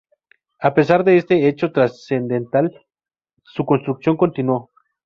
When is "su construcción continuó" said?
3.43-4.71